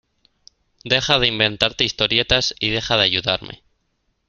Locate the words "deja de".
0.83-1.27, 2.71-3.03